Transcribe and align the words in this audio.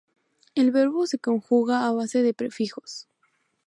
El 0.55 0.71
verbo 0.71 1.05
se 1.05 1.19
conjuga 1.19 1.85
a 1.85 1.91
base 1.91 2.23
de 2.23 2.33
prefijos. 2.33 3.07